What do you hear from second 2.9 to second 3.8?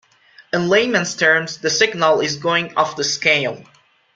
the scale".